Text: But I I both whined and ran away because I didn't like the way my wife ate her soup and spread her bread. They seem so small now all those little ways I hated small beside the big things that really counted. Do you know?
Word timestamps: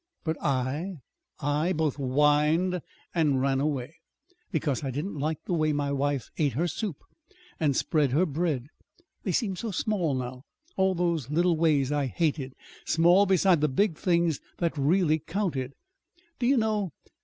But 0.23 0.41
I 0.41 0.95
I 1.41 1.73
both 1.73 1.97
whined 1.97 2.81
and 3.13 3.39
ran 3.39 3.61
away 3.61 3.97
because 4.51 4.83
I 4.83 4.89
didn't 4.89 5.19
like 5.19 5.43
the 5.45 5.53
way 5.53 5.73
my 5.73 5.91
wife 5.91 6.27
ate 6.37 6.53
her 6.53 6.67
soup 6.67 6.97
and 7.59 7.77
spread 7.77 8.09
her 8.09 8.25
bread. 8.25 8.65
They 9.21 9.31
seem 9.31 9.55
so 9.55 9.69
small 9.69 10.15
now 10.15 10.41
all 10.75 10.95
those 10.95 11.29
little 11.29 11.55
ways 11.55 11.91
I 11.91 12.07
hated 12.07 12.55
small 12.83 13.27
beside 13.27 13.61
the 13.61 13.67
big 13.67 13.95
things 13.95 14.39
that 14.57 14.75
really 14.75 15.19
counted. 15.19 15.73
Do 16.39 16.47
you 16.47 16.57
know? 16.57 16.93